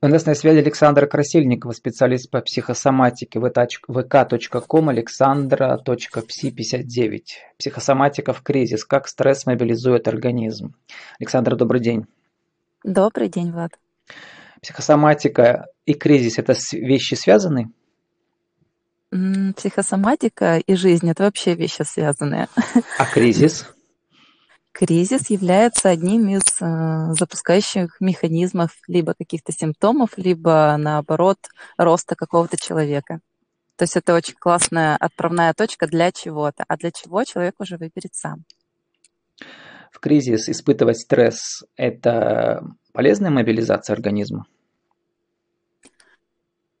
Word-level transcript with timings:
У 0.00 0.06
нас 0.06 0.26
на 0.26 0.36
связи 0.36 0.58
Александра 0.58 1.08
Красильникова, 1.08 1.72
специалист 1.72 2.30
по 2.30 2.40
психосоматике 2.40 3.40
vk.com 3.40 4.90
alexandra.psi59. 4.90 7.22
Психосоматика 7.58 8.32
в 8.32 8.42
кризис. 8.42 8.84
Как 8.84 9.08
стресс 9.08 9.44
мобилизует 9.44 10.06
организм. 10.06 10.76
Александра, 11.18 11.56
добрый 11.56 11.80
день. 11.80 12.06
Добрый 12.84 13.28
день, 13.28 13.50
Влад. 13.50 13.72
Психосоматика 14.62 15.66
и 15.84 15.94
кризис– 15.94 16.38
это 16.40 16.54
вещи 16.74 17.14
связаны? 17.14 17.72
Психосоматика 19.56 20.58
и 20.58 20.76
жизнь– 20.76 21.10
это 21.12 21.24
вообще 21.24 21.56
вещи 21.56 21.82
связанные. 21.82 22.46
А 22.98 23.04
кризис? 23.04 23.66
Кризис 24.78 25.28
является 25.28 25.88
одним 25.88 26.28
из 26.28 26.42
э, 26.60 27.12
запускающих 27.12 28.00
механизмов 28.00 28.70
либо 28.86 29.12
каких-то 29.12 29.50
симптомов, 29.50 30.16
либо 30.16 30.76
наоборот 30.78 31.38
роста 31.76 32.14
какого-то 32.14 32.56
человека. 32.56 33.18
То 33.74 33.82
есть 33.82 33.96
это 33.96 34.14
очень 34.14 34.36
классная 34.38 34.96
отправная 34.96 35.52
точка 35.52 35.88
для 35.88 36.12
чего-то, 36.12 36.64
а 36.68 36.76
для 36.76 36.92
чего 36.92 37.24
человек 37.24 37.56
уже 37.58 37.76
выберет 37.76 38.14
сам. 38.14 38.44
В 39.90 39.98
кризис 39.98 40.48
испытывать 40.48 41.00
стресс– 41.00 41.64
это 41.76 42.62
полезная 42.92 43.30
мобилизация 43.30 43.94
организма? 43.94 44.46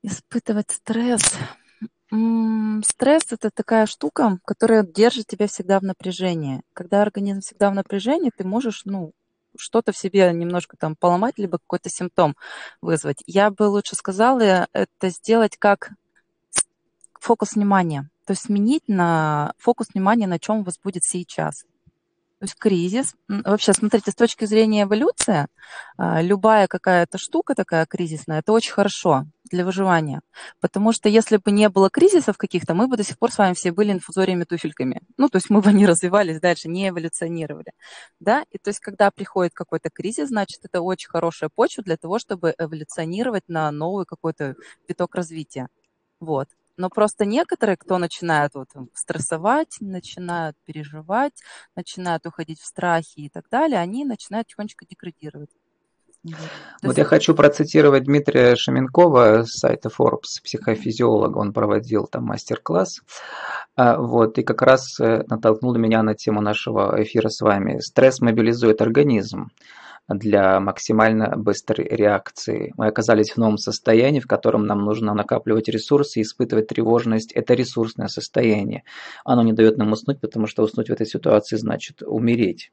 Испытывать 0.02 0.70
стресс 0.70 1.36
Стресс– 2.10 3.24
это 3.32 3.50
такая 3.50 3.84
штука, 3.86 4.38
которая 4.46 4.82
держит 4.82 5.26
тебя 5.26 5.46
всегда 5.46 5.78
в 5.78 5.82
напряжении. 5.82 6.62
Когда 6.72 7.02
организм 7.02 7.40
всегда 7.40 7.70
в 7.70 7.74
напряжении, 7.74 8.32
ты 8.34 8.44
можешь, 8.44 8.82
ну, 8.86 9.12
что-то 9.58 9.92
в 9.92 9.98
себе 9.98 10.32
немножко 10.32 10.76
там 10.78 10.96
поломать, 10.96 11.38
либо 11.38 11.58
какой-то 11.58 11.90
симптом 11.90 12.34
вызвать. 12.80 13.22
Я 13.26 13.50
бы 13.50 13.64
лучше 13.64 13.94
сказала 13.94 14.68
это 14.72 15.10
сделать 15.10 15.56
как 15.58 15.90
фокус 17.20 17.54
внимания. 17.54 18.08
То 18.24 18.32
есть 18.32 18.44
сменить 18.44 18.88
на 18.88 19.52
фокус 19.58 19.88
внимания, 19.92 20.26
на 20.26 20.38
чем 20.38 20.58
у 20.58 20.62
вас 20.62 20.78
будет 20.78 21.04
сейчас. 21.04 21.64
То 22.38 22.44
есть 22.44 22.54
кризис. 22.54 23.14
Вообще, 23.28 23.72
смотрите, 23.72 24.12
с 24.12 24.14
точки 24.14 24.44
зрения 24.44 24.84
эволюции, 24.84 25.48
а, 25.96 26.22
любая 26.22 26.68
какая-то 26.68 27.18
штука 27.18 27.56
такая 27.56 27.84
кризисная, 27.84 28.38
это 28.38 28.52
очень 28.52 28.72
хорошо 28.72 29.24
для 29.50 29.64
выживания. 29.64 30.20
Потому 30.60 30.92
что 30.92 31.08
если 31.08 31.38
бы 31.38 31.50
не 31.50 31.68
было 31.68 31.90
кризисов 31.90 32.36
каких-то, 32.36 32.74
мы 32.74 32.86
бы 32.86 32.96
до 32.96 33.02
сих 33.02 33.18
пор 33.18 33.32
с 33.32 33.38
вами 33.38 33.54
все 33.54 33.72
были 33.72 33.92
инфузориями-туфельками. 33.92 35.00
Ну, 35.16 35.28
то 35.28 35.36
есть 35.38 35.50
мы 35.50 35.60
бы 35.62 35.72
не 35.72 35.84
развивались 35.86 36.40
дальше, 36.40 36.68
не 36.68 36.90
эволюционировали. 36.90 37.72
Да? 38.20 38.44
И 38.52 38.58
то 38.58 38.68
есть 38.68 38.78
когда 38.78 39.10
приходит 39.10 39.52
какой-то 39.52 39.90
кризис, 39.90 40.28
значит, 40.28 40.60
это 40.62 40.80
очень 40.80 41.08
хорошая 41.08 41.50
почва 41.52 41.82
для 41.82 41.96
того, 41.96 42.20
чтобы 42.20 42.54
эволюционировать 42.56 43.48
на 43.48 43.68
новый 43.72 44.06
какой-то 44.06 44.54
виток 44.86 45.16
развития. 45.16 45.68
Вот. 46.20 46.48
Но 46.78 46.90
просто 46.90 47.26
некоторые, 47.26 47.76
кто 47.76 47.98
начинают 47.98 48.54
вот 48.54 48.68
стрессовать, 48.94 49.76
начинают 49.80 50.56
переживать, 50.64 51.42
начинают 51.74 52.24
уходить 52.24 52.60
в 52.60 52.64
страхи 52.64 53.20
и 53.20 53.28
так 53.28 53.46
далее, 53.50 53.80
они 53.80 54.04
начинают 54.04 54.46
тихонечко 54.46 54.86
деградировать. 54.88 55.50
Вот, 56.22 56.36
вот 56.82 56.98
я 56.98 57.04
хочу 57.04 57.34
процитировать 57.34 58.04
Дмитрия 58.04 58.54
Шаменкова 58.54 59.44
с 59.44 59.58
сайта 59.58 59.88
Forbes, 59.88 60.42
психофизиолога, 60.42 61.38
он 61.38 61.52
проводил 61.52 62.06
там 62.06 62.24
мастер-класс, 62.24 63.00
а, 63.76 63.98
вот, 63.98 64.38
и 64.38 64.42
как 64.42 64.62
раз 64.62 64.98
э, 65.00 65.24
натолкнул 65.28 65.74
меня 65.76 66.02
на 66.02 66.14
тему 66.14 66.40
нашего 66.40 67.02
эфира 67.02 67.28
с 67.28 67.40
вами. 67.40 67.78
Стресс 67.80 68.20
мобилизует 68.20 68.82
организм 68.82 69.50
для 70.08 70.58
максимально 70.60 71.36
быстрой 71.36 71.86
реакции. 71.86 72.72
Мы 72.76 72.86
оказались 72.86 73.30
в 73.30 73.36
новом 73.36 73.58
состоянии, 73.58 74.20
в 74.20 74.26
котором 74.26 74.66
нам 74.66 74.84
нужно 74.84 75.14
накапливать 75.14 75.68
ресурсы 75.68 76.20
и 76.20 76.22
испытывать 76.22 76.68
тревожность. 76.68 77.32
Это 77.32 77.54
ресурсное 77.54 78.08
состояние. 78.08 78.84
Оно 79.24 79.42
не 79.42 79.52
дает 79.52 79.76
нам 79.76 79.92
уснуть, 79.92 80.20
потому 80.20 80.46
что 80.46 80.62
уснуть 80.62 80.88
в 80.88 80.92
этой 80.92 81.06
ситуации 81.06 81.56
значит 81.56 82.02
умереть. 82.02 82.70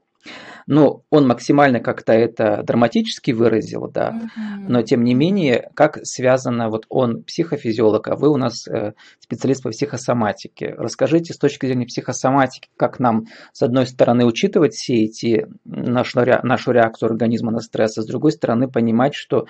Ну, 0.68 1.04
он 1.12 1.28
максимально 1.28 1.80
как-то 1.80 2.12
это 2.14 2.64
драматически 2.64 3.32
выразил, 3.32 3.88
да, 3.88 4.12
mm-hmm. 4.12 4.66
но 4.68 4.82
тем 4.82 5.04
не 5.04 5.14
менее, 5.14 5.70
как 5.76 6.00
связано, 6.04 6.70
вот 6.70 6.86
он 6.90 7.24
психофизиолог, 7.24 8.08
а 8.08 8.16
вы 8.16 8.30
у 8.30 8.38
нас 8.38 8.68
э, 8.68 8.94
специалист 9.20 9.62
по 9.62 9.70
психосоматике. 9.70 10.74
Расскажите 10.76 11.34
с 11.34 11.38
точки 11.38 11.68
зрения 11.68 11.86
психосоматики, 11.86 12.70
как 12.78 13.00
нам, 13.00 13.26
с 13.54 13.62
одной 13.62 13.86
стороны, 13.86 14.26
учитывать 14.26 14.74
все 14.74 15.04
эти, 15.04 15.48
нашу, 15.66 16.22
нашу 16.44 16.72
реакцию 16.72 17.10
организма 17.10 17.52
на 17.52 17.60
стресс, 17.60 17.98
а 18.00 18.02
с 18.02 18.08
другой 18.08 18.32
стороны, 18.32 18.68
понимать, 18.68 19.14
что 19.14 19.46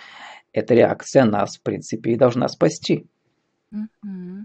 эта 0.52 0.74
реакция 0.74 1.24
нас, 1.24 1.58
в 1.58 1.62
принципе, 1.62 2.12
и 2.12 2.18
должна 2.18 2.50
спасти. 2.50 3.08
Mm-hmm. 3.74 4.44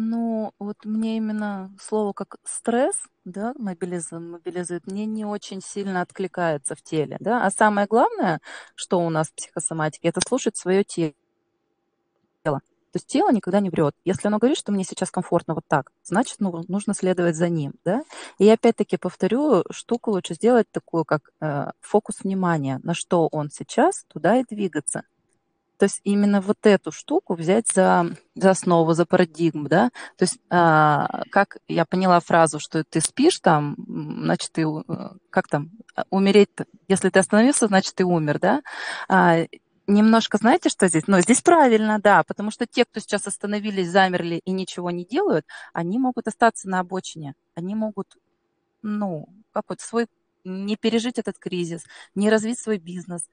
Ну, 0.00 0.52
вот 0.60 0.84
мне 0.84 1.16
именно 1.16 1.72
слово 1.80 2.12
как 2.12 2.36
стресс, 2.44 2.94
да, 3.24 3.52
мобилизует, 3.58 4.22
мобилизует, 4.22 4.86
мне 4.86 5.06
не 5.06 5.24
очень 5.24 5.60
сильно 5.60 6.02
откликается 6.02 6.76
в 6.76 6.82
теле, 6.82 7.16
да. 7.18 7.44
А 7.44 7.50
самое 7.50 7.88
главное, 7.88 8.40
что 8.76 9.00
у 9.00 9.10
нас 9.10 9.28
в 9.28 9.34
психосоматике, 9.34 10.06
это 10.06 10.20
слушать 10.24 10.56
свое 10.56 10.84
тело. 10.84 11.14
То 12.44 12.60
есть 12.94 13.08
тело 13.08 13.32
никогда 13.32 13.58
не 13.58 13.70
врет. 13.70 13.96
Если 14.04 14.28
оно 14.28 14.38
говорит, 14.38 14.56
что 14.56 14.70
мне 14.70 14.84
сейчас 14.84 15.10
комфортно 15.10 15.54
вот 15.54 15.64
так, 15.66 15.90
значит, 16.04 16.36
ну, 16.38 16.64
нужно 16.68 16.94
следовать 16.94 17.34
за 17.34 17.48
ним, 17.48 17.72
да. 17.84 18.04
И 18.38 18.48
опять-таки 18.48 18.98
повторю, 18.98 19.64
штуку 19.70 20.12
лучше 20.12 20.34
сделать 20.34 20.70
такую, 20.70 21.04
как 21.04 21.32
э, 21.40 21.72
фокус 21.80 22.20
внимания, 22.22 22.78
на 22.84 22.94
что 22.94 23.26
он 23.32 23.50
сейчас, 23.50 24.04
туда 24.06 24.36
и 24.36 24.44
двигаться. 24.44 25.02
То 25.78 25.84
есть 25.84 26.00
именно 26.04 26.40
вот 26.40 26.58
эту 26.64 26.92
штуку 26.92 27.34
взять 27.34 27.68
за, 27.72 28.10
за 28.34 28.50
основу, 28.50 28.92
за 28.94 29.06
парадигму, 29.06 29.68
да. 29.68 29.90
То 30.16 30.24
есть 30.24 30.38
а, 30.50 31.22
как 31.30 31.58
я 31.68 31.84
поняла 31.84 32.20
фразу, 32.20 32.58
что 32.58 32.84
ты 32.84 33.00
спишь 33.00 33.38
там, 33.40 33.76
значит, 33.86 34.52
ты, 34.52 34.62
э, 34.62 35.08
как 35.30 35.48
там, 35.48 35.70
а, 35.94 36.04
умереть, 36.10 36.50
если 36.88 37.10
ты 37.10 37.20
остановился, 37.20 37.68
значит, 37.68 37.94
ты 37.94 38.04
умер, 38.04 38.40
да. 38.40 38.62
А, 39.08 39.46
немножко 39.86 40.38
знаете, 40.38 40.68
что 40.68 40.88
здесь? 40.88 41.04
Ну, 41.06 41.20
здесь 41.20 41.42
правильно, 41.42 41.98
да, 42.00 42.22
потому 42.24 42.50
что 42.50 42.66
те, 42.66 42.84
кто 42.84 43.00
сейчас 43.00 43.26
остановились, 43.26 43.88
замерли 43.88 44.40
и 44.44 44.50
ничего 44.50 44.90
не 44.90 45.04
делают, 45.04 45.46
они 45.72 45.98
могут 45.98 46.28
остаться 46.28 46.68
на 46.68 46.80
обочине, 46.80 47.34
они 47.54 47.74
могут, 47.74 48.16
ну, 48.82 49.28
как 49.52 49.64
вот 49.68 49.80
свой 49.80 50.06
не 50.44 50.76
пережить 50.76 51.18
этот 51.18 51.38
кризис, 51.38 51.84
не 52.14 52.30
развить 52.30 52.58
свой 52.58 52.78
бизнес, 52.78 53.28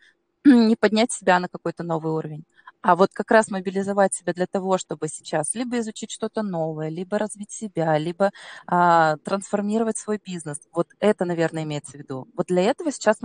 не 0.70 0.76
поднять 0.76 1.12
себя 1.12 1.40
на 1.40 1.48
какой-то 1.50 1.84
новый 1.84 2.14
уровень. 2.14 2.46
А 2.86 2.96
вот 2.96 3.10
как 3.14 3.32
раз 3.32 3.50
мобилизовать 3.50 4.14
себя 4.14 4.32
для 4.34 4.46
того, 4.46 4.78
чтобы 4.78 5.08
сейчас 5.08 5.56
либо 5.56 5.80
изучить 5.80 6.12
что-то 6.12 6.44
новое, 6.44 6.90
либо 6.90 7.18
развить 7.18 7.52
себя, 7.52 7.98
либо 7.98 8.30
а, 8.68 9.18
трансформировать 9.24 9.98
свой 9.98 10.20
бизнес. 10.24 10.60
Вот 10.72 10.90
это, 11.00 11.26
наверное, 11.26 11.64
имеется 11.64 11.94
в 11.94 11.96
виду. 11.96 12.28
Вот 12.38 12.46
для 12.46 12.62
этого 12.62 12.92
сейчас 12.92 13.22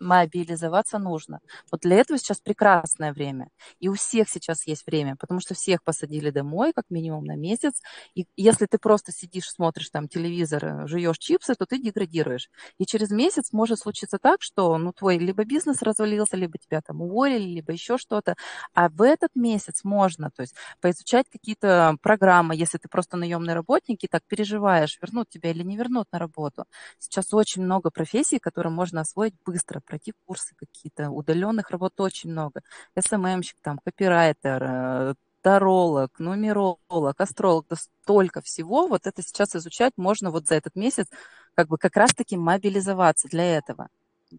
мобилизоваться 0.00 0.98
нужно. 0.98 1.40
Вот 1.70 1.82
для 1.82 1.96
этого 1.96 2.18
сейчас 2.18 2.40
прекрасное 2.40 3.12
время. 3.12 3.48
И 3.80 3.90
у 3.90 3.94
всех 3.96 4.30
сейчас 4.30 4.66
есть 4.66 4.86
время, 4.86 5.16
потому 5.20 5.40
что 5.40 5.52
всех 5.52 5.82
посадили 5.84 6.30
домой, 6.30 6.72
как 6.74 6.86
минимум 6.88 7.26
на 7.26 7.36
месяц. 7.36 7.82
И 8.14 8.24
если 8.36 8.64
ты 8.64 8.78
просто 8.78 9.12
сидишь, 9.12 9.50
смотришь 9.50 9.90
там 9.90 10.08
телевизор, 10.08 10.64
э, 10.64 10.86
жуешь 10.86 11.18
чипсы, 11.18 11.54
то 11.54 11.66
ты 11.66 11.78
деградируешь. 11.78 12.48
И 12.78 12.86
через 12.86 13.10
месяц 13.10 13.52
может 13.52 13.78
случиться 13.78 14.16
так, 14.18 14.40
что 14.40 14.78
ну, 14.78 14.94
твой 14.94 15.18
либо 15.18 15.44
бизнес 15.44 15.82
развалился, 15.82 16.38
либо 16.38 16.56
тебя 16.56 16.80
там 16.80 17.02
уволили, 17.02 17.44
либо 17.56 17.72
еще 17.72 17.98
что-то. 17.98 18.36
А 18.72 18.88
в 18.88 19.01
этот 19.02 19.30
месяц 19.34 19.84
можно, 19.84 20.30
то 20.30 20.42
есть 20.42 20.54
поизучать 20.80 21.26
какие-то 21.30 21.96
программы, 22.02 22.56
если 22.56 22.78
ты 22.78 22.88
просто 22.88 23.16
наемный 23.16 23.54
работник 23.54 24.02
и 24.04 24.08
так 24.08 24.22
переживаешь, 24.26 24.98
вернут 25.00 25.28
тебя 25.28 25.50
или 25.50 25.62
не 25.62 25.76
вернут 25.76 26.06
на 26.12 26.18
работу. 26.18 26.64
Сейчас 26.98 27.32
очень 27.34 27.62
много 27.62 27.90
профессий, 27.90 28.38
которые 28.38 28.72
можно 28.72 29.00
освоить 29.00 29.34
быстро, 29.44 29.80
пройти 29.80 30.12
курсы 30.26 30.54
какие-то, 30.56 31.10
удаленных 31.10 31.70
работ 31.70 31.92
очень 32.00 32.30
много. 32.30 32.62
СММщик, 32.98 33.56
там, 33.62 33.78
копирайтер, 33.84 34.62
э, 34.62 35.14
таролог, 35.42 36.18
нумеролог, 36.18 37.20
астролог, 37.20 37.66
да 37.68 37.76
столько 37.76 38.40
всего. 38.40 38.86
Вот 38.86 39.06
это 39.06 39.22
сейчас 39.22 39.54
изучать 39.56 39.92
можно 39.96 40.30
вот 40.30 40.46
за 40.46 40.54
этот 40.54 40.76
месяц, 40.76 41.06
как 41.54 41.68
бы 41.68 41.78
как 41.78 41.96
раз-таки 41.96 42.36
мобилизоваться 42.36 43.28
для 43.28 43.56
этого. 43.58 43.88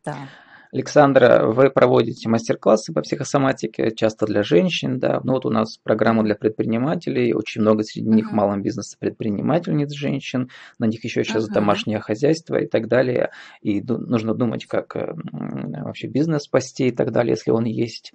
Да. 0.05 0.29
Александра, 0.73 1.45
вы 1.45 1.69
проводите 1.69 2.27
мастер-классы 2.27 2.93
по 2.93 3.01
психосоматике, 3.01 3.91
часто 3.95 4.25
для 4.25 4.41
женщин, 4.41 4.97
да. 4.97 5.21
Ну 5.23 5.33
вот 5.33 5.45
у 5.45 5.51
нас 5.51 5.77
программа 5.77 6.23
для 6.23 6.33
предпринимателей, 6.33 7.31
очень 7.35 7.61
много 7.61 7.83
среди 7.83 8.09
них 8.09 8.31
в 8.31 8.33
малом 8.33 8.63
бизнесе 8.63 8.97
предпринимательниц 8.99 9.93
женщин, 9.93 10.49
на 10.79 10.85
них 10.85 11.03
еще 11.03 11.23
сейчас 11.23 11.47
домашнее 11.47 11.99
хозяйство 11.99 12.55
и 12.55 12.65
так 12.65 12.87
далее. 12.87 13.29
И 13.61 13.83
нужно 13.83 14.33
думать, 14.33 14.65
как 14.65 14.95
вообще 14.95 16.07
бизнес 16.07 16.45
спасти 16.45 16.87
и 16.87 16.91
так 16.91 17.11
далее, 17.11 17.33
если 17.33 17.51
он 17.51 17.65
есть. 17.65 18.11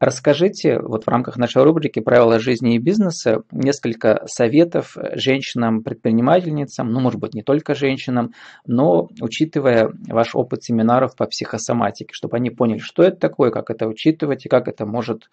Расскажите 0.00 0.80
вот 0.80 1.04
в 1.04 1.08
рамках 1.08 1.36
нашей 1.36 1.62
рубрики 1.62 2.00
«Правила 2.00 2.40
жизни 2.40 2.74
и 2.74 2.78
бизнеса» 2.78 3.44
несколько 3.52 4.24
советов 4.26 4.96
женщинам-предпринимательницам, 5.14 6.90
ну, 6.90 6.98
может 6.98 7.20
быть, 7.20 7.34
не 7.34 7.42
только 7.42 7.76
женщинам, 7.76 8.32
но 8.66 9.08
учитывая 9.20 9.92
ваш 10.08 10.34
опыт 10.34 10.64
семинаров 10.64 11.14
по 11.14 11.26
психосоматике, 11.26 11.83
чтобы 12.10 12.36
они 12.36 12.50
поняли, 12.50 12.78
что 12.78 13.02
это 13.02 13.16
такое, 13.16 13.50
как 13.50 13.70
это 13.70 13.86
учитывать 13.86 14.46
и 14.46 14.48
как 14.48 14.68
это 14.68 14.86
может 14.86 15.30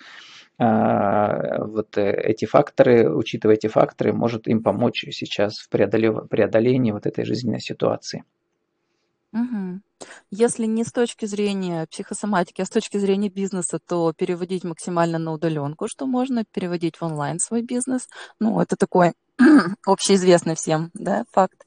а, 0.58 1.64
вот 1.64 1.98
эти 1.98 2.46
факторы, 2.46 3.14
учитывая 3.14 3.56
эти 3.56 3.68
факторы, 3.68 4.14
может 4.14 4.48
им 4.48 4.62
помочь 4.62 5.06
сейчас 5.12 5.58
в 5.58 5.70
преодолении 5.70 6.92
вот 6.92 7.06
этой 7.06 7.26
жизненной 7.26 7.62
ситуации. 7.62 8.24
Угу. 9.34 9.80
Если 10.30 10.66
не 10.66 10.84
с 10.84 10.92
точки 10.92 11.26
зрения 11.26 11.88
психосоматики, 11.90 12.62
а 12.62 12.66
с 12.66 12.70
точки 12.70 12.98
зрения 12.98 13.30
бизнеса, 13.30 13.80
то 13.80 14.14
переводить 14.14 14.64
максимально 14.64 15.20
на 15.20 15.32
удаленку, 15.32 15.88
что 15.88 16.06
можно 16.06 16.44
переводить 16.44 16.98
в 16.98 17.04
онлайн 17.04 17.40
свой 17.40 17.62
бизнес. 17.62 18.10
Ну, 18.40 18.60
это 18.60 18.76
такой 18.76 19.14
общеизвестный 19.86 20.56
всем 20.56 20.92
да, 20.94 21.24
факт. 21.32 21.66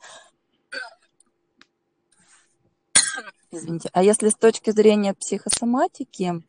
Извините. 3.57 3.91
А 3.93 4.03
если 4.03 4.29
с 4.29 4.35
точки 4.35 4.71
зрения 4.71 5.15
психосоматики, 5.15 6.43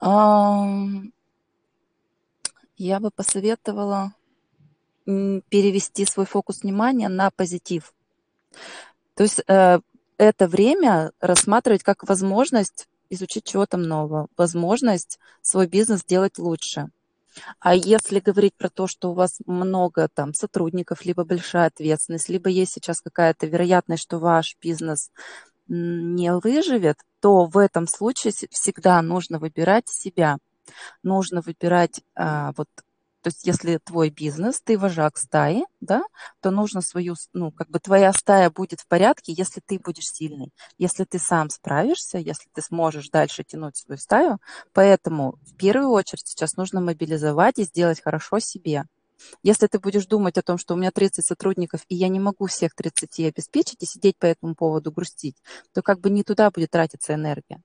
я 0.00 1.10
бы 3.00 3.10
посоветовала 3.10 4.14
перевести 5.04 6.04
свой 6.04 6.26
фокус 6.26 6.62
внимания 6.62 7.08
на 7.08 7.30
позитив. 7.30 7.92
То 9.14 9.24
есть 9.24 9.42
э, 9.46 9.80
это 10.18 10.48
время 10.48 11.12
рассматривать 11.20 11.82
как 11.82 12.08
возможность 12.08 12.88
изучить 13.10 13.44
чего-то 13.44 13.76
нового, 13.76 14.28
возможность 14.36 15.18
свой 15.42 15.66
бизнес 15.66 16.00
сделать 16.00 16.38
лучше. 16.38 16.90
А 17.58 17.74
если 17.74 18.20
говорить 18.20 18.54
про 18.54 18.68
то, 18.68 18.86
что 18.86 19.10
у 19.10 19.14
вас 19.14 19.38
много 19.46 20.08
там 20.08 20.34
сотрудников, 20.34 21.04
либо 21.04 21.24
большая 21.24 21.68
ответственность, 21.68 22.28
либо 22.28 22.48
есть 22.48 22.72
сейчас 22.72 23.00
какая-то 23.00 23.46
вероятность, 23.46 24.02
что 24.02 24.18
ваш 24.18 24.56
бизнес 24.60 25.10
не 25.70 26.34
выживет, 26.34 26.98
то 27.20 27.46
в 27.46 27.56
этом 27.56 27.86
случае 27.86 28.32
всегда 28.50 29.00
нужно 29.02 29.38
выбирать 29.38 29.88
себя. 29.88 30.38
Нужно 31.02 31.40
выбирать 31.40 32.02
а, 32.14 32.52
вот 32.56 32.68
то 33.22 33.28
есть 33.28 33.46
если 33.46 33.78
твой 33.78 34.08
бизнес, 34.08 34.62
ты 34.62 34.78
вожак 34.78 35.18
стаи, 35.18 35.64
да, 35.80 36.02
то 36.40 36.50
нужно 36.50 36.80
свою, 36.80 37.16
ну, 37.34 37.52
как 37.52 37.68
бы 37.68 37.78
твоя 37.78 38.12
стая 38.14 38.50
будет 38.50 38.80
в 38.80 38.86
порядке, 38.86 39.34
если 39.36 39.60
ты 39.60 39.78
будешь 39.78 40.06
сильный, 40.06 40.52
если 40.78 41.04
ты 41.04 41.18
сам 41.18 41.50
справишься, 41.50 42.16
если 42.16 42.48
ты 42.54 42.62
сможешь 42.62 43.10
дальше 43.10 43.44
тянуть 43.44 43.76
свою 43.76 43.98
стаю. 43.98 44.38
Поэтому 44.72 45.34
в 45.42 45.54
первую 45.56 45.90
очередь 45.90 46.26
сейчас 46.26 46.56
нужно 46.56 46.80
мобилизовать 46.80 47.58
и 47.58 47.64
сделать 47.64 48.02
хорошо 48.02 48.38
себе. 48.38 48.84
Если 49.42 49.66
ты 49.66 49.78
будешь 49.78 50.06
думать 50.06 50.38
о 50.38 50.42
том, 50.42 50.58
что 50.58 50.74
у 50.74 50.76
меня 50.76 50.90
30 50.90 51.24
сотрудников, 51.24 51.82
и 51.88 51.94
я 51.94 52.08
не 52.08 52.20
могу 52.20 52.46
всех 52.46 52.74
30 52.74 53.20
обеспечить, 53.28 53.82
и 53.82 53.86
сидеть 53.86 54.18
по 54.18 54.26
этому 54.26 54.54
поводу 54.54 54.92
грустить, 54.92 55.36
то 55.72 55.82
как 55.82 56.00
бы 56.00 56.10
не 56.10 56.22
туда 56.22 56.50
будет 56.50 56.70
тратиться 56.70 57.14
энергия. 57.14 57.62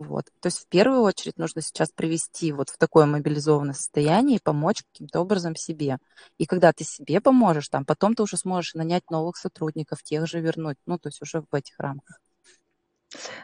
Вот. 0.00 0.24
То 0.40 0.46
есть 0.46 0.60
в 0.60 0.66
первую 0.68 1.02
очередь 1.02 1.36
нужно 1.36 1.60
сейчас 1.60 1.90
привести 1.90 2.52
вот 2.52 2.70
в 2.70 2.78
такое 2.78 3.04
мобилизованное 3.04 3.74
состояние 3.74 4.38
и 4.38 4.42
помочь 4.42 4.82
каким-то 4.82 5.20
образом 5.20 5.54
себе. 5.54 5.98
И 6.38 6.46
когда 6.46 6.72
ты 6.72 6.84
себе 6.84 7.20
поможешь, 7.20 7.68
там, 7.68 7.84
потом 7.84 8.14
ты 8.14 8.22
уже 8.22 8.38
сможешь 8.38 8.72
нанять 8.72 9.10
новых 9.10 9.36
сотрудников, 9.36 10.02
тех 10.02 10.26
же 10.26 10.40
вернуть, 10.40 10.78
ну, 10.86 10.98
то 10.98 11.08
есть 11.08 11.20
уже 11.20 11.42
в 11.42 11.54
этих 11.54 11.78
рамках. 11.78 12.18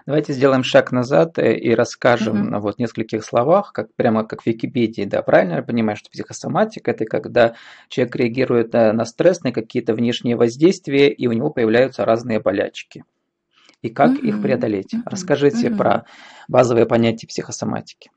Давайте 0.07 0.33
сделаем 0.33 0.63
шаг 0.63 0.93
назад 0.93 1.39
э, 1.39 1.57
и 1.57 1.75
расскажем 1.75 2.55
mm-hmm. 2.55 2.61
вот 2.61 2.77
в 2.77 2.79
нескольких 2.79 3.25
словах, 3.25 3.73
как 3.73 3.93
прямо 3.95 4.25
как 4.25 4.43
в 4.43 4.47
Википедии, 4.47 5.05
да, 5.05 5.23
правильно 5.23 5.55
я 5.55 5.63
понимаю, 5.63 5.97
что 5.97 6.11
психосоматика 6.11 6.93
это 6.93 7.05
когда 7.05 7.57
человек 7.89 8.15
реагирует 8.17 8.75
э, 8.75 8.93
на 8.93 9.05
стресс, 9.05 9.43
на 9.43 9.53
какие-то 9.53 9.95
внешние 9.95 10.37
воздействия, 10.37 11.13
и 11.13 11.27
у 11.27 11.33
него 11.33 11.51
появляются 11.51 12.05
разные 12.05 12.41
болячки 12.41 13.05
и 13.83 13.91
как 13.91 14.13
mm-hmm. 14.13 14.29
их 14.29 14.43
преодолеть. 14.43 14.95
Mm-hmm. 14.95 15.03
Расскажите 15.07 15.69
mm-hmm. 15.69 15.77
про 15.77 16.05
базовые 16.49 16.87
понятия 16.87 17.27
психосоматики. 17.27 18.11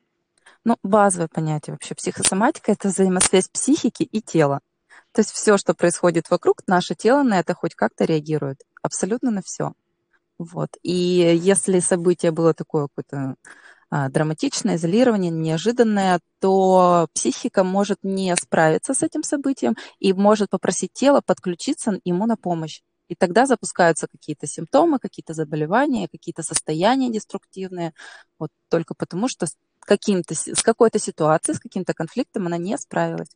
Ну, 0.66 0.78
базовое 0.84 1.30
понятие 1.34 1.74
вообще 1.74 1.96
психосоматика– 1.96 2.72
это 2.74 2.90
взаимосвязь 2.90 3.48
психики 3.48 4.04
и 4.04 4.22
тела. 4.22 4.60
То 5.14 5.22
есть 5.22 5.32
все, 5.32 5.58
что 5.58 5.74
происходит 5.74 6.30
вокруг, 6.30 6.62
наше 6.68 6.96
тело 6.96 7.24
на 7.24 7.40
это 7.40 7.54
хоть 7.54 7.76
как-то 7.76 8.06
реагирует. 8.06 8.62
Абсолютно 8.84 9.32
на 9.32 9.42
все. 9.42 9.74
Вот. 10.40 10.70
И 10.84 10.94
если 10.94 11.80
событие 11.80 12.32
было 12.32 12.54
такое 12.54 12.88
какое-то 12.88 13.36
а, 13.92 14.10
драматичное, 14.10 14.78
изолирование, 14.78 15.32
неожиданное, 15.32 16.22
то 16.40 17.08
психика 17.14 17.64
может 17.64 17.98
не 18.04 18.36
справиться 18.38 18.94
с 18.94 19.04
этим 19.04 19.24
событием 19.24 19.76
и 20.00 20.14
может 20.14 20.50
попросить 20.50 20.94
тело 20.94 21.22
подключиться 21.22 22.00
ему 22.06 22.26
на 22.26 22.38
помощь. 22.38 22.82
И 23.10 23.16
тогда 23.16 23.46
запускаются 23.48 24.08
какие-то 24.08 24.48
симптомы, 24.48 25.00
какие-то 25.00 25.34
заболевания, 25.34 26.08
какие-то 26.10 26.44
состояния 26.44 27.12
деструктивные, 27.12 27.94
вот 28.38 28.52
только 28.70 28.94
потому, 28.96 29.28
что 29.28 29.48
с, 29.48 29.56
с 29.88 30.64
какой-то 30.64 31.00
ситуацией, 31.00 31.56
с 31.56 31.60
каким-то 31.60 31.94
конфликтом 31.94 32.46
она 32.46 32.58
не 32.58 32.78
справилась. 32.78 33.30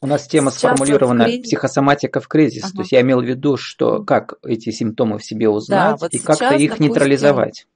У 0.00 0.06
нас 0.06 0.26
тема 0.26 0.50
Сейчас 0.50 0.58
сформулирована 0.58 1.24
в 1.24 1.26
кризис... 1.26 1.46
психосоматика 1.46 2.20
в 2.20 2.28
кризис. 2.28 2.64
Ага. 2.64 2.72
То 2.74 2.80
есть 2.80 2.92
я 2.92 3.00
имел 3.00 3.20
в 3.20 3.24
виду, 3.24 3.56
что 3.56 4.04
как 4.04 4.34
эти 4.42 4.70
симптомы 4.70 5.18
в 5.18 5.24
себе 5.24 5.48
узнать 5.48 5.92
да, 5.92 5.96
вот 5.96 6.12
и 6.12 6.18
как-то 6.18 6.54
их 6.54 6.70
допустим, 6.70 6.86
нейтрализовать. 6.86 7.66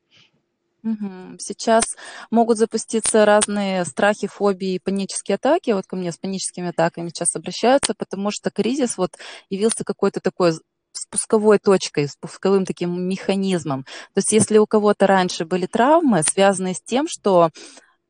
Сейчас 1.38 1.96
могут 2.30 2.58
запуститься 2.58 3.24
разные 3.24 3.84
страхи, 3.84 4.26
фобии, 4.28 4.80
панические 4.82 5.36
атаки. 5.36 5.70
Вот 5.72 5.86
ко 5.86 5.96
мне 5.96 6.12
с 6.12 6.18
паническими 6.18 6.68
атаками 6.68 7.08
сейчас 7.08 7.36
обращаются, 7.36 7.94
потому 7.94 8.30
что 8.30 8.50
кризис 8.50 8.96
вот 8.96 9.12
явился 9.50 9.84
какой-то 9.84 10.20
такой 10.20 10.52
спусковой 10.92 11.58
точкой, 11.58 12.08
спусковым 12.08 12.64
таким 12.64 13.08
механизмом. 13.08 13.84
То 14.14 14.18
есть 14.18 14.32
если 14.32 14.58
у 14.58 14.66
кого-то 14.66 15.06
раньше 15.06 15.44
были 15.44 15.66
травмы, 15.66 16.22
связанные 16.22 16.74
с 16.74 16.80
тем, 16.80 17.06
что 17.08 17.50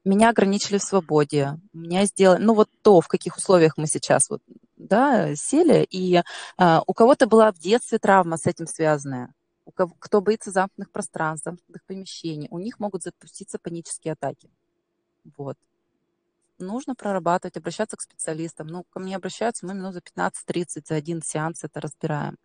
меня 0.04 0.30
ограничили 0.30 0.78
в 0.78 0.82
свободе, 0.82 1.58
меня 1.72 2.04
сделали, 2.06 2.42
ну 2.42 2.54
вот 2.54 2.68
то, 2.82 3.00
в 3.00 3.08
каких 3.08 3.36
условиях 3.36 3.76
мы 3.76 3.86
сейчас 3.86 4.30
вот, 4.30 4.42
да, 4.76 5.34
сели, 5.36 5.86
и 5.90 6.22
а, 6.56 6.82
у 6.86 6.94
кого-то 6.94 7.26
была 7.26 7.52
в 7.52 7.58
детстве 7.58 7.98
травма 7.98 8.36
с 8.36 8.46
этим 8.46 8.66
связанная 8.66 9.34
у 9.70 9.72
кого, 9.72 9.94
кто 10.00 10.20
боится 10.20 10.50
замкнутых 10.50 10.90
пространств, 10.90 11.44
замкнутых 11.44 11.84
помещений, 11.84 12.48
у 12.50 12.58
них 12.58 12.80
могут 12.80 13.02
запуститься 13.02 13.58
панические 13.58 14.14
атаки. 14.14 14.50
Вот 15.36 15.56
нужно 16.60 16.94
прорабатывать, 16.94 17.56
обращаться 17.56 17.96
к 17.96 18.00
специалистам. 18.00 18.66
Ну, 18.66 18.84
ко 18.90 19.00
мне 19.00 19.16
обращаются, 19.16 19.66
мы 19.66 19.74
минут 19.74 19.94
за 19.94 20.00
15-30, 20.00 20.82
за 20.86 20.94
один 20.94 21.22
сеанс 21.22 21.64
это 21.64 21.80
разбираем. 21.80 22.36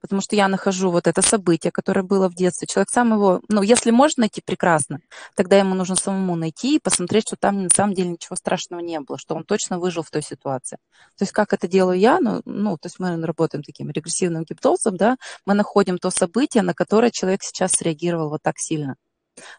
Потому 0.00 0.20
что 0.20 0.36
я 0.36 0.48
нахожу 0.48 0.90
вот 0.90 1.06
это 1.06 1.22
событие, 1.22 1.72
которое 1.72 2.02
было 2.02 2.28
в 2.28 2.34
детстве. 2.34 2.66
Человек 2.66 2.90
сам 2.90 3.12
его, 3.12 3.40
ну, 3.48 3.62
если 3.62 3.90
можно 3.90 4.22
найти, 4.22 4.42
прекрасно. 4.44 5.00
Тогда 5.34 5.58
ему 5.58 5.74
нужно 5.74 5.96
самому 5.96 6.36
найти 6.36 6.76
и 6.76 6.80
посмотреть, 6.80 7.26
что 7.28 7.36
там 7.36 7.62
на 7.62 7.70
самом 7.70 7.94
деле 7.94 8.10
ничего 8.10 8.36
страшного 8.36 8.80
не 8.80 9.00
было, 9.00 9.18
что 9.18 9.34
он 9.34 9.44
точно 9.44 9.78
выжил 9.78 10.02
в 10.02 10.10
той 10.10 10.22
ситуации. 10.22 10.78
То 11.16 11.22
есть 11.22 11.32
как 11.32 11.52
это 11.52 11.68
делаю 11.68 11.98
я? 11.98 12.20
Ну, 12.20 12.42
ну 12.44 12.76
то 12.76 12.86
есть 12.86 12.98
мы 12.98 13.20
работаем 13.24 13.62
таким 13.62 13.90
регрессивным 13.90 14.44
гипнозом, 14.44 14.96
да, 14.96 15.16
мы 15.46 15.54
находим 15.54 15.98
то 15.98 16.10
событие, 16.10 16.62
на 16.62 16.74
которое 16.74 17.10
человек 17.10 17.42
сейчас 17.42 17.72
среагировал 17.72 18.30
вот 18.30 18.42
так 18.42 18.58
сильно. 18.58 18.96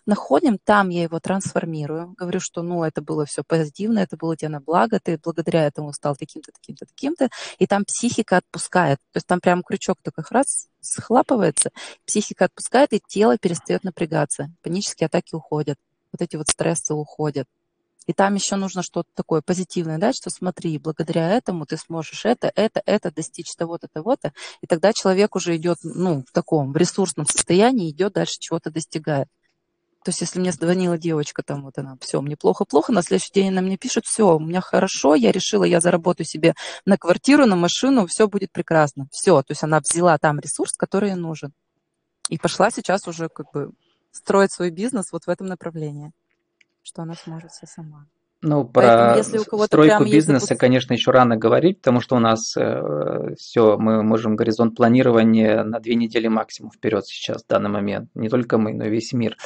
Находим, 0.05 0.59
там 0.63 0.89
я 0.89 1.03
его 1.03 1.19
трансформирую, 1.19 2.13
говорю, 2.17 2.39
что 2.39 2.61
ну 2.61 2.83
это 2.83 3.01
было 3.01 3.25
все 3.25 3.43
позитивно, 3.43 3.99
это 3.99 4.17
было 4.17 4.37
тебе 4.37 4.49
на 4.49 4.59
благо, 4.59 4.99
ты 4.99 5.17
благодаря 5.17 5.65
этому 5.65 5.93
стал 5.93 6.15
таким-то, 6.15 6.51
таким-то, 6.51 6.85
таким-то, 6.85 7.29
и 7.57 7.65
там 7.65 7.83
психика 7.85 8.37
отпускает. 8.37 8.99
То 9.11 9.17
есть 9.17 9.27
там 9.27 9.39
прям 9.39 9.63
крючок 9.63 9.97
такой 10.03 10.23
раз 10.29 10.67
схлапывается, 10.81 11.71
психика 12.05 12.45
отпускает, 12.45 12.93
и 12.93 13.01
тело 13.05 13.37
перестает 13.37 13.83
напрягаться, 13.83 14.51
панические 14.61 15.07
атаки 15.07 15.33
уходят, 15.35 15.79
вот 16.11 16.21
эти 16.21 16.35
вот 16.35 16.47
стрессы 16.47 16.93
уходят. 16.93 17.47
И 18.05 18.13
там 18.13 18.35
еще 18.35 18.57
нужно 18.57 18.83
что-то 18.83 19.09
такое 19.13 19.41
позитивное 19.41 19.97
дать, 19.97 20.17
что 20.17 20.29
смотри, 20.29 20.77
благодаря 20.77 21.31
этому 21.31 21.65
ты 21.65 21.77
сможешь 21.77 22.25
это, 22.25 22.51
это, 22.53 22.81
это 22.85 23.11
достичь 23.11 23.55
того-то, 23.55 23.87
того-то. 23.87 24.33
И 24.61 24.67
тогда 24.67 24.91
человек 24.91 25.35
уже 25.35 25.55
идет, 25.55 25.77
ну, 25.83 26.23
в 26.27 26.31
таком 26.33 26.73
в 26.73 26.77
ресурсном 26.77 27.25
состоянии, 27.25 27.91
идет 27.91 28.13
дальше 28.13 28.35
чего-то 28.39 28.71
достигает. 28.71 29.29
То 30.03 30.09
есть, 30.09 30.21
если 30.21 30.39
мне 30.39 30.51
звонила 30.51 30.97
девочка, 30.97 31.43
там 31.43 31.63
вот 31.63 31.77
она, 31.77 31.95
все, 32.01 32.21
мне 32.21 32.35
плохо-плохо, 32.35 32.91
на 32.91 33.01
следующий 33.01 33.31
день 33.33 33.49
она 33.49 33.61
мне 33.61 33.77
пишет, 33.77 34.05
все, 34.05 34.35
у 34.35 34.39
меня 34.39 34.59
хорошо, 34.59 35.15
я 35.15 35.31
решила, 35.31 35.63
я 35.63 35.79
заработаю 35.79 36.25
себе 36.25 36.55
на 36.85 36.97
квартиру, 36.97 37.45
на 37.45 37.55
машину, 37.55 38.05
все 38.07 38.27
будет 38.27 38.51
прекрасно. 38.51 39.07
Все, 39.11 39.41
то 39.41 39.51
есть 39.51 39.63
она 39.63 39.79
взяла 39.79 40.17
там 40.17 40.39
ресурс, 40.39 40.73
который 40.73 41.09
ей 41.09 41.15
нужен. 41.15 41.53
И 42.29 42.37
пошла 42.37 42.69
сейчас 42.69 43.07
уже 43.07 43.29
как 43.29 43.51
бы 43.51 43.71
строить 44.11 44.51
свой 44.51 44.71
бизнес 44.71 45.11
вот 45.11 45.25
в 45.25 45.29
этом 45.29 45.47
направлении, 45.47 46.11
что 46.81 47.01
она 47.01 47.15
сможет 47.15 47.51
все 47.51 47.65
сама. 47.65 48.05
Ну, 48.43 48.65
про 48.65 49.15
если 49.15 49.37
у 49.37 49.63
стройку 49.63 50.03
бизнеса, 50.03 50.47
запуск... 50.47 50.59
конечно, 50.59 50.91
еще 50.91 51.11
рано 51.11 51.37
говорить, 51.37 51.77
потому 51.77 52.01
что 52.01 52.17
у 52.17 52.19
нас 52.19 52.57
э, 52.57 53.35
все, 53.37 53.77
мы 53.77 54.03
можем 54.03 54.35
горизонт 54.35 54.75
планирования 54.75 55.63
на 55.63 55.79
две 55.79 55.95
недели 55.95 56.27
максимум 56.27 56.71
вперед 56.71 57.05
сейчас, 57.05 57.43
в 57.43 57.47
данный 57.47 57.69
момент. 57.69 58.09
Не 58.15 58.27
только 58.27 58.57
мы, 58.57 58.73
но 58.73 58.83
и 58.85 58.89
весь 58.89 59.13
мир. 59.13 59.37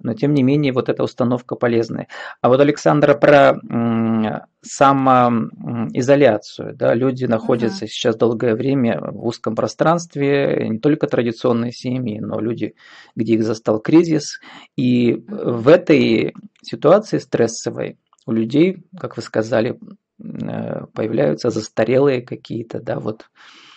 Но, 0.00 0.14
тем 0.14 0.34
не 0.34 0.42
менее, 0.42 0.72
вот 0.72 0.88
эта 0.88 1.04
установка 1.04 1.54
полезная. 1.54 2.08
А 2.40 2.48
вот, 2.48 2.58
Александра, 2.60 3.14
про 3.14 3.60
м, 3.70 4.40
самоизоляцию. 4.62 6.74
Да, 6.74 6.92
люди 6.94 7.26
находятся 7.26 7.84
uh-huh. 7.84 7.88
сейчас 7.88 8.16
долгое 8.16 8.56
время 8.56 9.00
в 9.00 9.26
узком 9.26 9.54
пространстве, 9.54 10.66
не 10.68 10.80
только 10.80 11.06
традиционные 11.06 11.70
семьи, 11.70 12.18
но 12.18 12.40
люди, 12.40 12.74
где 13.14 13.34
их 13.34 13.44
застал 13.44 13.78
кризис. 13.78 14.40
И 14.74 15.12
uh-huh. 15.12 15.52
в 15.52 15.68
этой 15.68 16.34
ситуации 16.62 17.18
стрессовой 17.18 17.96
у 18.26 18.32
людей, 18.32 18.84
как 18.98 19.16
вы 19.16 19.22
сказали, 19.22 19.78
э, 20.18 20.86
появляются 20.92 21.50
застарелые 21.50 22.22
какие-то, 22.22 22.80
да, 22.80 23.00
вот 23.00 23.30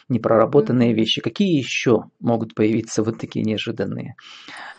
непроработанные 0.10 0.94
вещи. 0.94 1.22
Какие 1.22 1.58
еще 1.58 2.06
могут 2.20 2.56
появиться 2.56 3.04
вот 3.04 3.20
такие 3.20 3.44
неожиданные 3.46 4.16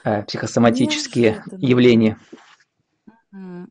э, 0.05 0.23
психосоматические 0.25 1.33
Неожиданно. 1.33 1.67
явления? 1.67 2.19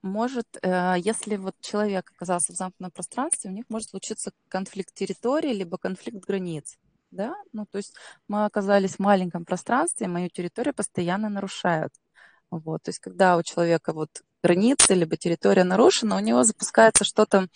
Может, 0.01 0.57
э, 0.61 0.95
если 0.97 1.37
вот 1.37 1.55
человек 1.61 2.11
оказался 2.15 2.51
в 2.53 2.55
замкнутом 2.57 2.91
пространстве, 2.91 3.49
у 3.49 3.53
них 3.53 3.65
может 3.69 3.89
случиться 3.89 4.31
конфликт 4.49 4.93
территории, 4.93 5.53
либо 5.53 5.77
конфликт 5.77 6.25
границ. 6.25 6.77
Да? 7.11 7.33
Ну, 7.53 7.65
то 7.71 7.77
есть 7.77 7.95
мы 8.27 8.43
оказались 8.45 8.95
в 8.95 8.99
маленьком 8.99 9.45
пространстве, 9.45 10.07
мою 10.07 10.29
территорию 10.29 10.73
постоянно 10.73 11.29
нарушают. 11.29 11.93
Вот, 12.49 12.83
то 12.83 12.89
есть 12.89 12.99
когда 12.99 13.37
у 13.37 13.43
человека 13.43 13.93
вот 13.93 14.09
границы, 14.43 14.93
либо 14.93 15.15
территория 15.17 15.63
нарушена, 15.63 16.17
у 16.17 16.19
него 16.19 16.43
запускается 16.43 17.05
что-то 17.05 17.47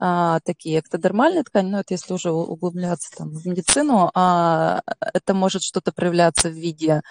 а, 0.00 0.40
такие 0.40 0.80
эктодермальные 0.80 1.44
ткани, 1.44 1.70
ну 1.70 1.78
это 1.78 1.94
если 1.94 2.12
уже 2.12 2.32
углубляться 2.32 3.16
там, 3.16 3.30
в 3.30 3.46
медицину, 3.46 4.10
а, 4.14 4.82
это 5.00 5.34
может 5.34 5.62
что-то 5.62 5.92
проявляться 5.92 6.48
в 6.48 6.52
виде 6.52 7.02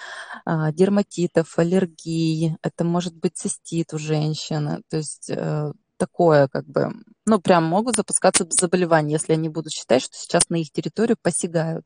а, 0.46 0.72
дерматитов, 0.72 1.58
аллергий, 1.58 2.58
это 2.62 2.84
может 2.84 3.16
быть 3.16 3.38
цистит 3.38 3.94
у 3.94 3.98
женщины, 3.98 4.82
то 4.90 4.98
есть 4.98 5.32
а, 5.32 5.72
такое 5.98 6.48
как 6.48 6.66
бы, 6.66 6.92
ну 7.26 7.40
прям 7.40 7.64
могут 7.64 7.96
запускаться 7.96 8.46
заболевания, 8.50 9.14
если 9.14 9.34
они 9.34 9.50
будут 9.50 9.72
считать, 9.72 10.02
что 10.02 10.16
сейчас 10.18 10.50
на 10.50 10.56
их 10.56 10.72
территорию 10.72 11.18
посягают. 11.22 11.86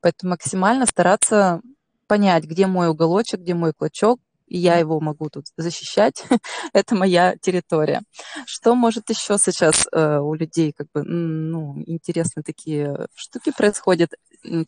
Поэтому 0.00 0.30
максимально 0.32 0.84
стараться 0.84 1.62
понять, 2.06 2.44
где 2.44 2.66
мой 2.66 2.88
уголочек, 2.88 3.40
где 3.40 3.54
мой 3.54 3.72
клочок, 3.72 4.20
и 4.46 4.58
я 4.58 4.76
его 4.78 5.00
могу 5.00 5.28
тут 5.30 5.46
защищать, 5.56 6.24
это 6.72 6.94
моя 6.94 7.36
территория. 7.40 8.02
Что 8.46 8.74
может 8.74 9.10
еще 9.10 9.38
сейчас 9.38 9.86
э, 9.92 10.18
у 10.18 10.34
людей, 10.34 10.72
как 10.72 10.88
бы, 10.94 11.02
ну, 11.02 11.82
интересные 11.86 12.42
такие 12.42 13.06
штуки 13.14 13.52
происходят? 13.56 14.10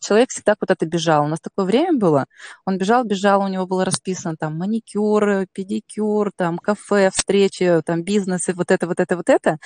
Человек 0.01 0.29
всегда 0.31 0.55
куда-то 0.55 0.85
бежал. 0.85 1.25
У 1.25 1.27
нас 1.27 1.39
такое 1.39 1.65
время 1.65 1.97
было, 1.97 2.25
он 2.65 2.77
бежал, 2.77 3.03
бежал, 3.03 3.41
у 3.43 3.47
него 3.47 3.67
было 3.67 3.85
расписано 3.85 4.35
там 4.35 4.57
маникюр, 4.57 5.45
педикюр, 5.53 6.31
там 6.35 6.57
кафе, 6.57 7.11
встречи, 7.15 7.81
там 7.85 8.03
бизнесы, 8.03 8.53
вот 8.53 8.71
это, 8.71 8.87
вот 8.87 8.99
это, 8.99 9.15
вот 9.15 9.29
это. 9.29 9.57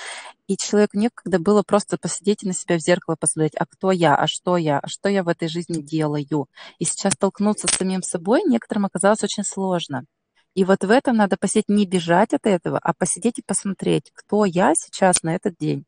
И 0.47 0.57
человеку 0.57 0.97
некогда 0.97 1.39
было 1.39 1.63
просто 1.63 1.97
посидеть 1.97 2.43
и 2.43 2.47
на 2.47 2.53
себя 2.53 2.77
в 2.77 2.81
зеркало 2.81 3.15
посмотреть, 3.19 3.55
а 3.57 3.65
кто 3.65 3.91
я, 3.91 4.15
а 4.15 4.27
что 4.27 4.57
я, 4.57 4.79
а 4.79 4.87
что 4.87 5.07
я 5.09 5.23
в 5.23 5.29
этой 5.29 5.47
жизни 5.47 5.81
делаю. 5.81 6.47
И 6.79 6.85
сейчас 6.85 7.13
столкнуться 7.13 7.67
с 7.67 7.77
самим 7.77 8.03
собой 8.03 8.41
некоторым 8.45 8.85
оказалось 8.85 9.23
очень 9.23 9.43
сложно. 9.45 10.05
И 10.53 10.65
вот 10.65 10.83
в 10.83 10.91
этом 10.91 11.15
надо 11.15 11.37
посидеть, 11.37 11.69
не 11.69 11.85
бежать 11.85 12.33
от 12.33 12.45
этого, 12.45 12.77
а 12.77 12.93
посидеть 12.93 13.39
и 13.39 13.43
посмотреть, 13.43 14.11
кто 14.13 14.43
я 14.43 14.73
сейчас 14.75 15.23
на 15.23 15.35
этот 15.35 15.55
день. 15.57 15.85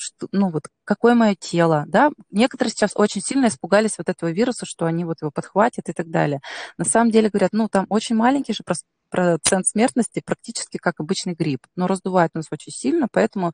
Что, 0.00 0.28
ну 0.30 0.50
вот, 0.50 0.68
какое 0.84 1.16
мое 1.16 1.34
тело, 1.34 1.84
да? 1.88 2.10
Некоторые 2.30 2.70
сейчас 2.70 2.92
очень 2.94 3.20
сильно 3.20 3.48
испугались 3.48 3.98
вот 3.98 4.08
этого 4.08 4.30
вируса, 4.30 4.64
что 4.64 4.86
они 4.86 5.04
вот 5.04 5.22
его 5.22 5.32
подхватят 5.32 5.88
и 5.88 5.92
так 5.92 6.08
далее. 6.08 6.40
На 6.76 6.84
самом 6.84 7.10
деле 7.10 7.30
говорят, 7.30 7.52
ну 7.52 7.68
там 7.68 7.84
очень 7.88 8.14
маленький 8.14 8.52
же 8.52 8.62
процент 9.10 9.66
смертности, 9.66 10.22
практически 10.24 10.76
как 10.76 11.00
обычный 11.00 11.34
грипп, 11.34 11.66
но 11.74 11.88
раздувает 11.88 12.32
нас 12.34 12.46
очень 12.52 12.70
сильно, 12.72 13.08
поэтому 13.10 13.52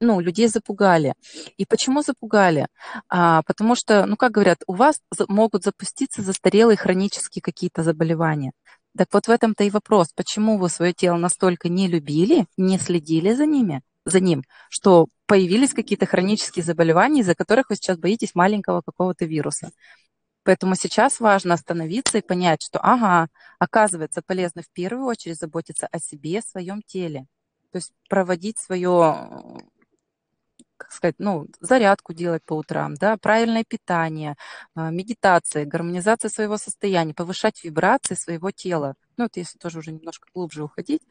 ну, 0.00 0.20
людей 0.20 0.48
запугали. 0.48 1.14
И 1.58 1.66
почему 1.66 2.02
запугали? 2.02 2.66
А, 3.10 3.42
потому 3.42 3.74
что, 3.74 4.06
ну, 4.06 4.16
как 4.16 4.32
говорят, 4.32 4.62
у 4.66 4.74
вас 4.74 5.00
могут 5.28 5.64
запуститься 5.64 6.22
застарелые 6.22 6.78
хронические 6.78 7.42
какие-то 7.42 7.82
заболевания. 7.82 8.52
Так 8.96 9.08
вот 9.12 9.26
в 9.26 9.30
этом-то 9.30 9.64
и 9.64 9.70
вопрос, 9.70 10.08
почему 10.14 10.56
вы 10.56 10.70
свое 10.70 10.94
тело 10.94 11.16
настолько 11.16 11.68
не 11.68 11.88
любили, 11.88 12.46
не 12.56 12.78
следили 12.78 13.34
за 13.34 13.44
ними, 13.44 13.82
за 14.04 14.20
ним, 14.20 14.44
что 14.70 15.08
появились 15.26 15.74
какие-то 15.74 16.06
хронические 16.06 16.64
заболевания, 16.64 17.20
из-за 17.20 17.34
которых 17.34 17.70
вы 17.70 17.76
сейчас 17.76 17.98
боитесь 17.98 18.34
маленького 18.34 18.82
какого-то 18.82 19.24
вируса. 19.24 19.70
Поэтому 20.44 20.74
сейчас 20.74 21.20
важно 21.20 21.54
остановиться 21.54 22.18
и 22.18 22.22
понять, 22.22 22.62
что, 22.62 22.78
ага, 22.80 23.28
оказывается, 23.58 24.22
полезно 24.22 24.62
в 24.62 24.70
первую 24.70 25.06
очередь 25.06 25.38
заботиться 25.38 25.88
о 25.90 25.98
себе, 25.98 26.40
о 26.40 26.42
своем 26.42 26.82
теле. 26.82 27.26
То 27.72 27.78
есть 27.78 27.92
проводить 28.08 28.58
свое 28.58 29.58
как 30.76 30.92
сказать, 30.92 31.14
ну, 31.18 31.46
зарядку 31.60 32.12
делать 32.12 32.42
по 32.44 32.54
утрам, 32.54 32.94
да, 32.94 33.16
правильное 33.16 33.64
питание, 33.64 34.36
а, 34.74 34.90
медитация, 34.90 35.64
гармонизация 35.64 36.28
своего 36.28 36.58
состояния, 36.58 37.14
повышать 37.14 37.62
вибрации 37.64 38.14
своего 38.14 38.50
тела. 38.50 38.94
Ну, 39.16 39.26
это 39.26 39.40
если 39.40 39.58
тоже 39.58 39.78
уже 39.78 39.92
немножко 39.92 40.28
глубже 40.34 40.64
уходить. 40.64 41.02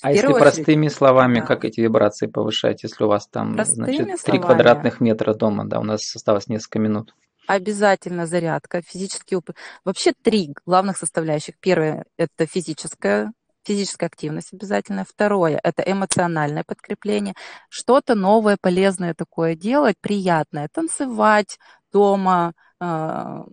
А 0.00 0.10
если 0.10 0.26
очередь, 0.26 0.40
простыми 0.40 0.88
словами, 0.88 1.40
да. 1.40 1.46
как 1.46 1.64
эти 1.64 1.80
вибрации 1.80 2.26
повышать, 2.26 2.82
если 2.82 3.04
у 3.04 3.08
вас 3.08 3.28
там, 3.28 3.54
простыми 3.54 4.04
значит, 4.04 4.22
3 4.24 4.38
квадратных 4.38 5.00
метра 5.00 5.34
дома, 5.34 5.64
да, 5.64 5.78
у 5.80 5.84
нас 5.84 6.14
осталось 6.16 6.48
несколько 6.48 6.78
минут. 6.78 7.14
Обязательно 7.46 8.26
зарядка, 8.26 8.82
физический 8.82 9.36
опыт. 9.36 9.56
Вообще 9.84 10.12
три 10.12 10.54
главных 10.64 10.96
составляющих. 10.96 11.56
Первое– 11.60 12.04
это 12.16 12.46
физическая 12.46 13.32
физическая 13.64 14.08
активность 14.08 14.52
обязательно. 14.52 15.04
Второе– 15.04 15.60
это 15.62 15.82
эмоциональное 15.82 16.64
подкрепление. 16.64 17.34
Что-то 17.68 18.14
новое, 18.14 18.56
полезное 18.60 19.14
такое 19.14 19.54
делать, 19.54 19.96
приятное. 20.00 20.68
Танцевать 20.72 21.58
дома, 21.92 22.54
э, 22.80 23.44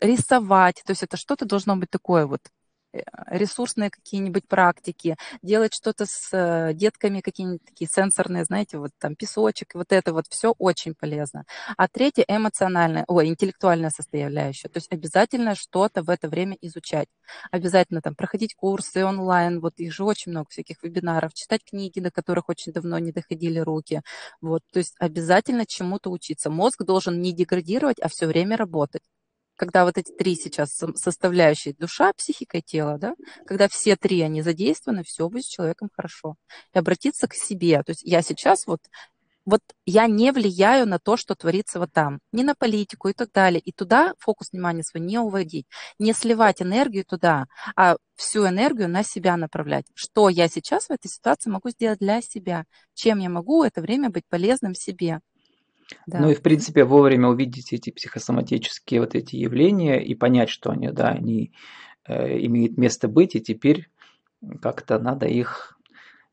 рисовать. 0.00 0.82
То 0.84 0.92
есть 0.92 1.02
это 1.02 1.16
что-то 1.16 1.44
должно 1.44 1.76
быть 1.76 1.90
такое 1.90 2.26
вот 2.26 2.40
ресурсные 3.26 3.90
какие-нибудь 3.90 4.46
практики, 4.48 5.16
делать 5.42 5.74
что-то 5.74 6.06
с 6.06 6.28
э, 6.32 6.74
детками, 6.74 7.20
какие-нибудь 7.20 7.64
такие 7.64 7.88
сенсорные, 7.88 8.44
знаете, 8.44 8.78
вот 8.78 8.90
там 8.98 9.14
песочек, 9.14 9.74
вот 9.74 9.92
это 9.92 10.12
вот 10.12 10.26
все 10.28 10.54
очень 10.58 10.94
полезно. 10.94 11.44
А 11.76 11.88
третье 11.88 12.24
эмоциональное, 12.26 13.04
ой, 13.08 13.28
интеллектуальная 13.28 13.90
составляющая. 13.90 14.68
То 14.68 14.78
есть 14.78 14.92
обязательно 14.92 15.54
что-то 15.54 16.02
в 16.02 16.10
это 16.10 16.28
время 16.28 16.56
изучать. 16.60 17.08
Обязательно 17.50 18.00
там 18.02 18.14
проходить 18.14 18.54
курсы 18.54 19.04
онлайн, 19.04 19.60
вот 19.60 19.74
их 19.78 19.92
же 19.92 20.04
очень 20.04 20.32
много 20.32 20.48
всяких 20.50 20.82
вебинаров, 20.82 21.34
читать 21.34 21.62
книги, 21.64 22.00
до 22.00 22.10
которых 22.10 22.48
очень 22.48 22.72
давно 22.72 22.98
не 22.98 23.12
доходили 23.12 23.58
руки. 23.58 24.02
Вот, 24.40 24.62
то 24.72 24.78
есть 24.78 24.94
обязательно 24.98 25.66
чему-то 25.66 26.10
учиться. 26.10 26.50
Мозг 26.50 26.82
должен 26.84 27.20
не 27.20 27.32
деградировать, 27.32 28.00
а 28.00 28.08
все 28.08 28.26
время 28.26 28.56
работать 28.56 29.02
когда 29.60 29.84
вот 29.84 29.98
эти 29.98 30.10
три 30.10 30.36
сейчас 30.36 30.70
составляющие, 30.94 31.74
душа, 31.74 32.14
психика 32.14 32.56
и 32.56 32.62
тело, 32.62 32.96
да, 32.96 33.14
когда 33.46 33.68
все 33.68 33.94
три, 33.94 34.22
они 34.22 34.40
задействованы, 34.40 35.02
все 35.04 35.28
будет 35.28 35.44
с 35.44 35.48
человеком 35.48 35.90
хорошо. 35.94 36.36
И 36.72 36.78
обратиться 36.78 37.28
к 37.28 37.34
себе. 37.34 37.82
То 37.82 37.90
есть 37.90 38.02
я 38.02 38.22
сейчас 38.22 38.66
вот 38.66 38.80
вот 39.44 39.60
я 39.84 40.06
не 40.06 40.32
влияю 40.32 40.86
на 40.86 40.98
то, 40.98 41.16
что 41.16 41.34
творится 41.34 41.78
вот 41.78 41.92
там, 41.92 42.20
не 42.32 42.42
на 42.42 42.54
политику 42.54 43.08
и 43.08 43.12
так 43.12 43.32
далее. 43.32 43.60
И 43.60 43.72
туда 43.72 44.14
фокус 44.18 44.52
внимания 44.52 44.82
свой 44.82 45.02
не 45.02 45.18
уводить, 45.18 45.66
не 45.98 46.14
сливать 46.14 46.62
энергию 46.62 47.04
туда, 47.04 47.46
а 47.76 47.96
всю 48.16 48.46
энергию 48.46 48.88
на 48.88 49.02
себя 49.02 49.36
направлять. 49.36 49.86
Что 49.94 50.30
я 50.30 50.48
сейчас 50.48 50.86
в 50.86 50.90
этой 50.90 51.08
ситуации 51.08 51.50
могу 51.50 51.68
сделать 51.70 51.98
для 51.98 52.22
себя? 52.22 52.64
Чем 52.94 53.18
я 53.18 53.28
могу 53.28 53.62
это 53.62 53.82
время 53.82 54.08
быть 54.08 54.24
полезным 54.28 54.74
себе? 54.74 55.20
Да. 56.06 56.20
Ну 56.20 56.30
и, 56.30 56.34
в 56.34 56.42
принципе, 56.42 56.84
вовремя 56.84 57.28
увидеть 57.28 57.72
эти 57.72 57.90
психосоматические 57.90 59.00
вот 59.00 59.14
эти 59.14 59.36
явления 59.36 60.02
и 60.02 60.14
понять, 60.14 60.48
что 60.48 60.70
они, 60.70 60.90
да, 60.90 61.08
они 61.08 61.52
э, 62.06 62.38
имеют 62.46 62.76
место 62.76 63.08
быть, 63.08 63.34
и 63.34 63.40
теперь 63.40 63.88
как-то 64.60 64.98
надо 64.98 65.26
их 65.26 65.78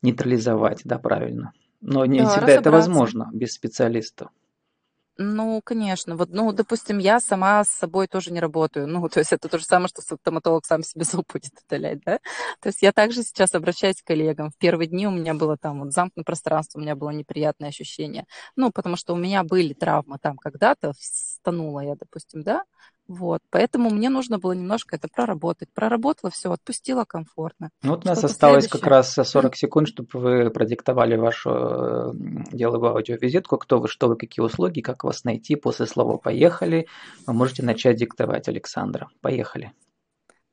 нейтрализовать, 0.02 0.82
да, 0.84 0.98
правильно. 0.98 1.52
Но 1.80 2.04
не 2.06 2.20
да, 2.20 2.30
всегда 2.30 2.52
это 2.52 2.70
возможно 2.70 3.30
без 3.32 3.52
специалиста. 3.52 4.30
Ну, 5.20 5.60
конечно. 5.64 6.14
Вот, 6.16 6.28
ну, 6.30 6.52
допустим, 6.52 6.98
я 6.98 7.18
сама 7.18 7.64
с 7.64 7.70
собой 7.70 8.06
тоже 8.06 8.32
не 8.32 8.38
работаю. 8.38 8.86
Ну, 8.86 9.08
то 9.08 9.18
есть 9.18 9.32
это 9.32 9.48
то 9.48 9.58
же 9.58 9.64
самое, 9.64 9.88
что 9.88 10.00
стоматолог 10.00 10.64
сам 10.64 10.84
себе 10.84 11.04
зуб 11.10 11.26
будет 11.32 11.52
удалять, 11.66 12.00
да? 12.04 12.18
То 12.60 12.68
есть 12.68 12.82
я 12.82 12.92
также 12.92 13.24
сейчас 13.24 13.52
обращаюсь 13.54 14.00
к 14.00 14.06
коллегам. 14.06 14.50
В 14.50 14.56
первые 14.58 14.86
дни 14.88 15.08
у 15.08 15.10
меня 15.10 15.34
было 15.34 15.56
там 15.56 15.80
вот 15.80 15.92
замкнутое 15.92 16.24
пространство, 16.24 16.78
у 16.78 16.82
меня 16.82 16.94
было 16.94 17.10
неприятное 17.10 17.70
ощущение. 17.70 18.26
Ну, 18.54 18.70
потому 18.70 18.94
что 18.94 19.12
у 19.14 19.16
меня 19.16 19.42
были 19.42 19.74
травмы 19.74 20.18
там 20.22 20.36
когда-то, 20.36 20.92
станула 21.00 21.80
я, 21.80 21.96
допустим, 21.96 22.42
да? 22.44 22.62
Вот, 23.08 23.40
поэтому 23.50 23.88
мне 23.88 24.10
нужно 24.10 24.38
было 24.38 24.52
немножко 24.52 24.96
это 24.96 25.08
проработать. 25.08 25.70
Проработала, 25.72 26.30
все, 26.30 26.52
отпустила 26.52 27.04
комфортно. 27.04 27.70
Ну, 27.82 27.92
вот 27.92 28.04
у 28.04 28.08
нас 28.08 28.22
осталось 28.22 28.64
следующее... 28.64 28.80
как 28.80 28.90
раз 28.90 29.14
40 29.14 29.56
секунд, 29.56 29.88
чтобы 29.88 30.08
вы 30.12 30.50
продиктовали 30.50 31.16
вашу 31.16 31.50
э, 31.50 32.12
деловую 32.52 32.92
аудиовизитку, 32.92 33.56
кто 33.56 33.78
вы, 33.78 33.88
что 33.88 34.08
вы, 34.08 34.16
какие 34.16 34.44
услуги, 34.44 34.80
как 34.80 35.04
вас 35.04 35.24
найти. 35.24 35.56
После 35.56 35.86
слова 35.86 36.18
«поехали» 36.18 36.86
вы 37.26 37.32
можете 37.32 37.62
начать 37.62 37.96
диктовать, 37.96 38.46
Александра. 38.48 39.08
Поехали. 39.22 39.72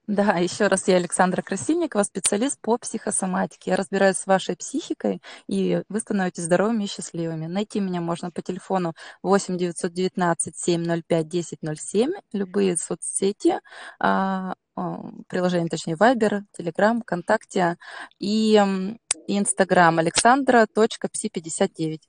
Да, 0.08 0.38
еще 0.38 0.68
раз, 0.68 0.88
я 0.88 0.98
Александра 0.98 1.42
Красильникова, 1.42 2.04
специалист 2.04 2.60
по 2.62 2.78
психосоматике. 2.78 3.72
Я 3.72 3.76
разбираюсь 3.76 4.18
с 4.18 4.28
вашей 4.28 4.56
психикой, 4.56 5.20
и 5.48 5.82
вы 5.90 6.00
становитесь 6.00 6.44
здоровыми 6.44 6.84
и 6.84 6.88
счастливыми. 6.88 7.48
Найти 7.48 7.80
меня 7.80 8.02
можно 8.02 8.30
по 8.30 8.44
телефону 8.44 8.94
8 9.24 9.58
919 9.58 10.56
705 10.56 11.26
1007, 11.26 12.12
любые 12.34 12.78
соцсети, 12.78 13.60
а, 14.00 14.54
а, 14.76 15.10
приложение, 15.28 15.70
точнее, 15.70 15.96
Viber, 15.96 16.42
Telegram, 16.56 17.02
ВКонтакте 17.02 17.78
и 18.20 18.62
Инстаграм 19.28 19.98
александра.пси59. 19.98 22.00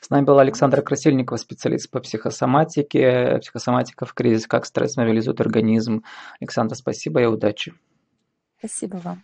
С 0.00 0.08
нами 0.10 0.24
была 0.24 0.42
Александра 0.42 0.80
Красильникова, 0.82 1.36
специалист 1.36 1.90
по 1.90 2.00
психосоматике, 2.00 3.38
психосоматика 3.40 4.06
в 4.06 4.14
кризис, 4.14 4.46
как 4.46 4.64
стресс 4.64 4.96
мобилизует 4.96 5.40
организм. 5.40 6.04
Александра, 6.40 6.74
спасибо 6.74 7.20
и 7.20 7.26
удачи. 7.26 7.74
Спасибо 8.58 8.96
вам. 8.96 9.22